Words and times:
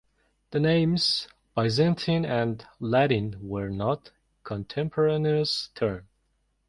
The 0.49 0.59
names 0.59 1.27
"Byzantine" 1.55 2.25
and 2.25 2.65
"Latin" 2.79 3.37
were 3.39 3.69
not 3.69 4.09
contemporaneous 4.43 5.69
terms. 5.75 6.07